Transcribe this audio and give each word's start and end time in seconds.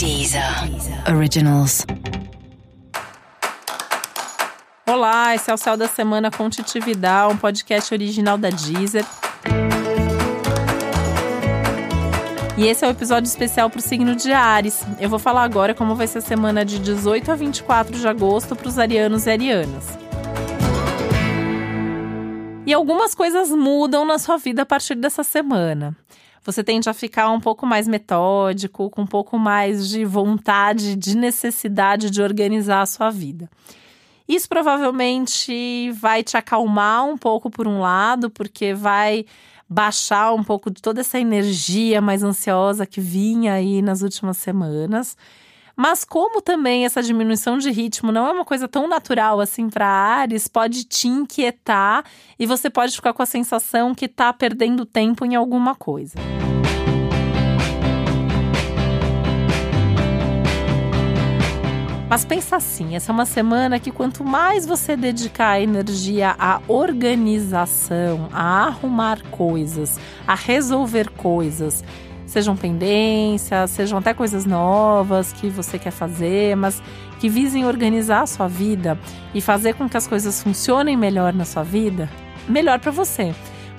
Deezer 0.00 0.42
Originals. 1.14 1.84
Olá, 4.88 5.34
esse 5.34 5.50
é 5.50 5.52
o 5.52 5.58
Céu 5.58 5.76
da 5.76 5.86
Semana 5.86 6.30
com 6.30 6.48
Titi 6.48 6.80
Vidal, 6.80 7.32
um 7.32 7.36
podcast 7.36 7.92
original 7.92 8.38
da 8.38 8.48
Deezer. 8.48 9.04
E 12.56 12.66
esse 12.66 12.82
é 12.82 12.88
o 12.88 12.90
um 12.90 12.94
episódio 12.94 13.28
especial 13.28 13.68
para 13.68 13.78
o 13.78 13.82
signo 13.82 14.16
de 14.16 14.32
Ares. 14.32 14.82
Eu 14.98 15.10
vou 15.10 15.18
falar 15.18 15.42
agora 15.42 15.74
como 15.74 15.94
vai 15.94 16.06
ser 16.06 16.20
a 16.20 16.22
semana 16.22 16.64
de 16.64 16.78
18 16.78 17.30
a 17.30 17.34
24 17.34 17.98
de 17.98 18.08
agosto 18.08 18.56
para 18.56 18.68
os 18.68 18.78
arianos 18.78 19.26
e 19.26 19.30
arianas. 19.30 19.84
E 22.64 22.72
algumas 22.72 23.14
coisas 23.14 23.50
mudam 23.50 24.06
na 24.06 24.18
sua 24.18 24.38
vida 24.38 24.62
a 24.62 24.66
partir 24.66 24.94
dessa 24.94 25.22
semana. 25.22 25.94
Você 26.44 26.64
tende 26.64 26.88
a 26.88 26.94
ficar 26.94 27.30
um 27.30 27.40
pouco 27.40 27.66
mais 27.66 27.86
metódico, 27.86 28.88
com 28.88 29.02
um 29.02 29.06
pouco 29.06 29.38
mais 29.38 29.88
de 29.88 30.04
vontade, 30.04 30.96
de 30.96 31.16
necessidade 31.16 32.10
de 32.10 32.22
organizar 32.22 32.80
a 32.80 32.86
sua 32.86 33.10
vida. 33.10 33.48
Isso 34.26 34.48
provavelmente 34.48 35.90
vai 35.92 36.22
te 36.22 36.36
acalmar 36.36 37.04
um 37.04 37.18
pouco 37.18 37.50
por 37.50 37.66
um 37.66 37.80
lado, 37.80 38.30
porque 38.30 38.72
vai 38.72 39.26
baixar 39.68 40.32
um 40.32 40.42
pouco 40.42 40.70
de 40.70 40.80
toda 40.80 41.00
essa 41.00 41.18
energia 41.18 42.00
mais 42.00 42.22
ansiosa 42.22 42.86
que 42.86 43.00
vinha 43.00 43.54
aí 43.54 43.82
nas 43.82 44.02
últimas 44.02 44.36
semanas. 44.36 45.16
Mas 45.76 46.04
como 46.04 46.42
também 46.42 46.84
essa 46.84 47.02
diminuição 47.02 47.56
de 47.56 47.70
ritmo 47.70 48.12
não 48.12 48.26
é 48.26 48.32
uma 48.32 48.44
coisa 48.44 48.68
tão 48.68 48.86
natural 48.86 49.40
assim 49.40 49.70
para 49.70 49.86
Ares, 49.86 50.46
pode 50.46 50.84
te 50.84 51.08
inquietar 51.08 52.04
e 52.38 52.46
você 52.46 52.68
pode 52.68 52.94
ficar 52.94 53.12
com 53.12 53.22
a 53.22 53.26
sensação 53.26 53.94
que 53.94 54.04
está 54.04 54.32
perdendo 54.32 54.84
tempo 54.84 55.24
em 55.24 55.34
alguma 55.34 55.74
coisa. 55.74 56.14
Mas 62.10 62.24
pensa 62.24 62.56
assim, 62.56 62.96
essa 62.96 63.12
é 63.12 63.14
uma 63.14 63.24
semana 63.24 63.78
que 63.78 63.92
quanto 63.92 64.24
mais 64.24 64.66
você 64.66 64.96
dedicar 64.96 65.60
energia 65.60 66.34
à 66.36 66.60
organização, 66.66 68.28
a 68.32 68.66
arrumar 68.66 69.22
coisas, 69.30 69.96
a 70.26 70.34
resolver 70.34 71.08
coisas, 71.10 71.84
sejam 72.26 72.56
pendências, 72.56 73.70
sejam 73.70 73.96
até 73.96 74.12
coisas 74.12 74.44
novas 74.44 75.32
que 75.32 75.48
você 75.48 75.78
quer 75.78 75.92
fazer, 75.92 76.56
mas 76.56 76.82
que 77.20 77.28
visem 77.28 77.64
organizar 77.64 78.22
a 78.22 78.26
sua 78.26 78.48
vida 78.48 78.98
e 79.32 79.40
fazer 79.40 79.74
com 79.74 79.88
que 79.88 79.96
as 79.96 80.08
coisas 80.08 80.42
funcionem 80.42 80.96
melhor 80.96 81.32
na 81.32 81.44
sua 81.44 81.62
vida, 81.62 82.10
melhor 82.48 82.80
para 82.80 82.90
você. 82.90 83.32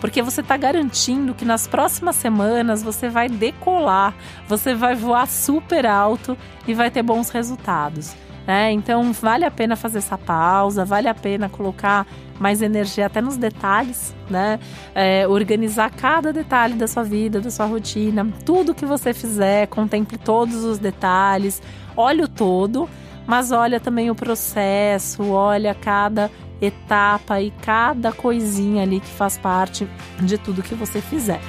Porque 0.00 0.22
você 0.22 0.40
está 0.40 0.56
garantindo 0.56 1.34
que 1.34 1.44
nas 1.44 1.66
próximas 1.66 2.16
semanas 2.16 2.82
você 2.82 3.08
vai 3.08 3.28
decolar, 3.28 4.14
você 4.46 4.74
vai 4.74 4.94
voar 4.94 5.26
super 5.26 5.86
alto 5.86 6.36
e 6.66 6.74
vai 6.74 6.90
ter 6.90 7.02
bons 7.02 7.30
resultados. 7.30 8.14
Né? 8.46 8.72
Então 8.72 9.12
vale 9.12 9.44
a 9.44 9.50
pena 9.50 9.76
fazer 9.76 9.98
essa 9.98 10.16
pausa, 10.16 10.84
vale 10.84 11.06
a 11.06 11.14
pena 11.14 11.50
colocar 11.50 12.06
mais 12.40 12.62
energia 12.62 13.06
até 13.06 13.20
nos 13.20 13.36
detalhes, 13.36 14.14
né? 14.30 14.58
É, 14.94 15.26
organizar 15.26 15.90
cada 15.90 16.32
detalhe 16.32 16.74
da 16.74 16.86
sua 16.86 17.02
vida, 17.02 17.40
da 17.40 17.50
sua 17.50 17.66
rotina, 17.66 18.26
tudo 18.46 18.74
que 18.74 18.86
você 18.86 19.12
fizer, 19.12 19.66
contemple 19.66 20.16
todos 20.16 20.64
os 20.64 20.78
detalhes, 20.78 21.60
olhe 21.96 22.22
o 22.22 22.28
todo, 22.28 22.88
mas 23.26 23.50
olha 23.52 23.78
também 23.80 24.10
o 24.10 24.14
processo, 24.14 25.30
olha 25.30 25.74
cada 25.74 26.30
etapa 26.60 27.40
e 27.40 27.50
cada 27.62 28.12
coisinha 28.12 28.82
ali 28.82 29.00
que 29.00 29.06
faz 29.06 29.38
parte 29.38 29.88
de 30.20 30.38
tudo 30.38 30.62
que 30.62 30.74
você 30.74 31.00
fizer. 31.00 31.40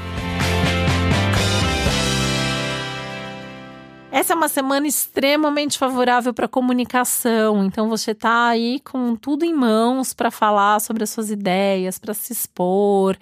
Essa 4.12 4.34
é 4.34 4.36
uma 4.36 4.48
semana 4.48 4.88
extremamente 4.88 5.78
favorável 5.78 6.34
para 6.34 6.48
comunicação, 6.48 7.64
então 7.64 7.88
você 7.88 8.12
está 8.12 8.48
aí 8.48 8.80
com 8.80 9.16
tudo 9.16 9.46
em 9.46 9.54
mãos 9.54 10.14
para 10.14 10.32
falar 10.32 10.82
sobre 10.82 11.04
as 11.04 11.12
suas 11.12 11.30
ideias, 11.30 12.00
para 12.00 12.16
se 12.16 12.34
expor, 12.34 13.16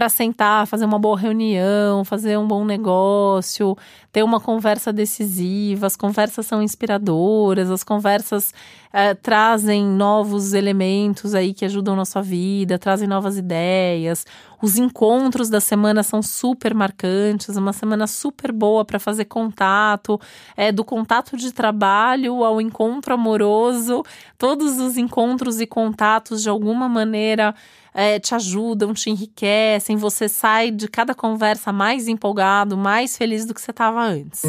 para 0.00 0.08
sentar, 0.08 0.66
fazer 0.66 0.86
uma 0.86 0.98
boa 0.98 1.18
reunião, 1.18 2.06
fazer 2.06 2.38
um 2.38 2.48
bom 2.48 2.64
negócio, 2.64 3.76
ter 4.10 4.22
uma 4.22 4.40
conversa 4.40 4.90
decisiva. 4.90 5.86
As 5.86 5.94
conversas 5.94 6.46
são 6.46 6.62
inspiradoras, 6.62 7.70
as 7.70 7.84
conversas 7.84 8.54
é, 8.94 9.12
trazem 9.12 9.84
novos 9.84 10.54
elementos 10.54 11.34
aí 11.34 11.52
que 11.52 11.66
ajudam 11.66 11.94
na 11.94 12.06
sua 12.06 12.22
vida, 12.22 12.78
trazem 12.78 13.06
novas 13.06 13.36
ideias. 13.36 14.24
Os 14.62 14.78
encontros 14.78 15.50
da 15.50 15.60
semana 15.60 16.02
são 16.02 16.22
super 16.22 16.72
marcantes, 16.72 17.54
uma 17.58 17.74
semana 17.74 18.06
super 18.06 18.52
boa 18.52 18.86
para 18.86 18.98
fazer 18.98 19.26
contato, 19.26 20.18
é 20.56 20.72
do 20.72 20.82
contato 20.82 21.36
de 21.36 21.52
trabalho 21.52 22.42
ao 22.42 22.58
encontro 22.58 23.12
amoroso, 23.12 24.02
todos 24.38 24.80
os 24.80 24.96
encontros 24.96 25.60
e 25.60 25.66
contatos 25.66 26.42
de 26.42 26.48
alguma 26.48 26.88
maneira 26.88 27.54
é, 27.94 28.18
te 28.18 28.34
ajudam, 28.34 28.94
te 28.94 29.10
enriquecem, 29.10 29.96
você 29.96 30.28
sai 30.28 30.70
de 30.70 30.88
cada 30.88 31.14
conversa 31.14 31.72
mais 31.72 32.08
empolgado, 32.08 32.76
mais 32.76 33.16
feliz 33.16 33.44
do 33.44 33.54
que 33.54 33.60
você 33.60 33.70
estava 33.70 34.02
antes. 34.02 34.42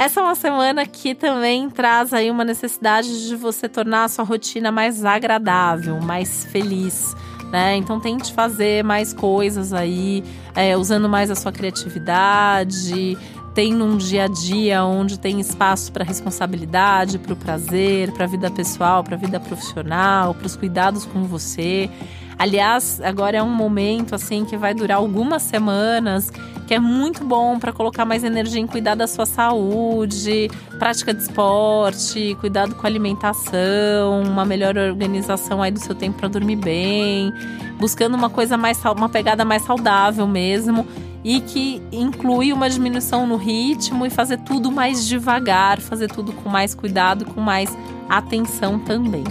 Essa 0.00 0.20
é 0.20 0.22
uma 0.22 0.34
semana 0.34 0.86
que 0.86 1.14
também 1.14 1.68
traz 1.68 2.14
aí 2.14 2.30
uma 2.30 2.42
necessidade 2.42 3.28
de 3.28 3.36
você 3.36 3.68
tornar 3.68 4.04
a 4.04 4.08
sua 4.08 4.24
rotina 4.24 4.72
mais 4.72 5.04
agradável, 5.04 6.00
mais 6.00 6.46
feliz. 6.46 7.14
Né? 7.52 7.76
Então 7.76 8.00
tente 8.00 8.32
fazer 8.32 8.82
mais 8.82 9.12
coisas 9.12 9.74
aí, 9.74 10.24
é, 10.54 10.74
usando 10.74 11.06
mais 11.06 11.30
a 11.30 11.34
sua 11.34 11.52
criatividade, 11.52 13.18
tem 13.54 13.72
num 13.72 13.96
dia 13.96 14.24
a 14.24 14.28
dia 14.28 14.84
onde 14.84 15.18
tem 15.18 15.40
espaço 15.40 15.92
para 15.92 16.04
responsabilidade, 16.04 17.18
para 17.18 17.32
o 17.32 17.36
prazer, 17.36 18.12
para 18.12 18.24
a 18.24 18.28
vida 18.28 18.50
pessoal, 18.50 19.02
para 19.02 19.16
a 19.16 19.18
vida 19.18 19.40
profissional, 19.40 20.34
para 20.34 20.46
os 20.46 20.56
cuidados 20.56 21.04
com 21.04 21.24
você. 21.24 21.90
Aliás, 22.38 23.00
agora 23.02 23.36
é 23.36 23.42
um 23.42 23.50
momento 23.50 24.14
assim 24.14 24.46
que 24.46 24.56
vai 24.56 24.72
durar 24.72 24.96
algumas 24.96 25.42
semanas, 25.42 26.30
que 26.66 26.72
é 26.72 26.78
muito 26.78 27.22
bom 27.22 27.58
para 27.58 27.70
colocar 27.70 28.06
mais 28.06 28.24
energia 28.24 28.60
em 28.60 28.66
cuidar 28.66 28.94
da 28.94 29.06
sua 29.06 29.26
saúde, 29.26 30.50
prática 30.78 31.12
de 31.12 31.20
esporte, 31.20 32.34
cuidado 32.40 32.74
com 32.74 32.86
a 32.86 32.88
alimentação, 32.88 34.22
uma 34.22 34.46
melhor 34.46 34.78
organização 34.78 35.60
aí 35.60 35.70
do 35.70 35.80
seu 35.80 35.94
tempo 35.94 36.18
para 36.18 36.28
dormir 36.28 36.56
bem, 36.56 37.30
buscando 37.78 38.14
uma 38.14 38.30
coisa 38.30 38.56
mais 38.56 38.82
uma 38.84 39.08
pegada 39.10 39.44
mais 39.44 39.60
saudável 39.62 40.26
mesmo 40.26 40.86
e 41.24 41.40
que 41.40 41.82
inclui 41.92 42.52
uma 42.52 42.68
diminuição 42.68 43.26
no 43.26 43.36
ritmo 43.36 44.06
e 44.06 44.10
fazer 44.10 44.38
tudo 44.38 44.70
mais 44.70 45.06
devagar, 45.06 45.80
fazer 45.80 46.08
tudo 46.08 46.32
com 46.32 46.48
mais 46.48 46.74
cuidado, 46.74 47.24
com 47.24 47.40
mais 47.40 47.76
atenção 48.08 48.78
também. 48.78 49.24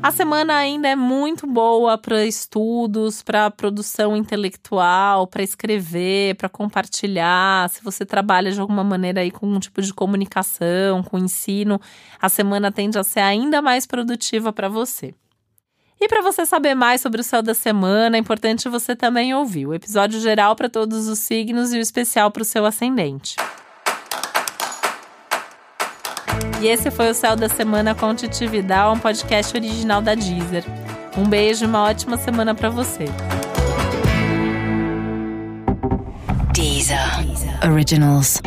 A 0.00 0.12
semana 0.12 0.54
ainda 0.54 0.88
é 0.88 0.96
muito 0.96 1.46
boa 1.46 1.98
para 1.98 2.24
estudos, 2.24 3.22
para 3.22 3.50
produção 3.50 4.16
intelectual, 4.16 5.26
para 5.26 5.42
escrever, 5.42 6.36
para 6.36 6.48
compartilhar. 6.48 7.68
Se 7.68 7.82
você 7.82 8.06
trabalha 8.06 8.50
de 8.50 8.58
alguma 8.58 8.84
maneira 8.84 9.20
aí 9.20 9.30
com 9.30 9.46
um 9.46 9.58
tipo 9.58 9.82
de 9.82 9.92
comunicação, 9.92 11.02
com 11.02 11.18
ensino, 11.18 11.80
a 12.22 12.28
semana 12.28 12.72
tende 12.72 12.96
a 12.96 13.02
ser 13.02 13.20
ainda 13.20 13.60
mais 13.60 13.86
produtiva 13.86 14.52
para 14.52 14.68
você. 14.68 15.14
E 16.00 16.06
para 16.06 16.22
você 16.22 16.46
saber 16.46 16.74
mais 16.74 17.00
sobre 17.00 17.20
o 17.20 17.24
céu 17.24 17.42
da 17.42 17.54
semana, 17.54 18.16
é 18.16 18.20
importante 18.20 18.68
você 18.68 18.94
também 18.94 19.34
ouvir 19.34 19.66
o 19.66 19.74
episódio 19.74 20.20
geral 20.20 20.54
para 20.54 20.68
todos 20.68 21.08
os 21.08 21.18
signos 21.18 21.72
e 21.72 21.78
o 21.78 21.80
especial 21.80 22.30
para 22.30 22.42
o 22.42 22.44
seu 22.44 22.64
ascendente. 22.64 23.34
E 26.60 26.66
esse 26.66 26.90
foi 26.90 27.10
o 27.10 27.14
Céu 27.14 27.36
da 27.36 27.48
Semana 27.48 27.94
com 27.94 28.14
Titi 28.14 28.46
Vidal, 28.46 28.94
um 28.94 28.98
podcast 28.98 29.56
original 29.56 30.02
da 30.02 30.14
Deezer. 30.14 30.64
Um 31.16 31.28
beijo 31.28 31.64
e 31.64 31.68
uma 31.68 31.84
ótima 31.84 32.16
semana 32.16 32.54
para 32.54 32.68
você. 32.68 33.04
Deezer. 36.52 37.24
Deezer. 37.24 37.72
Originals. 37.72 38.40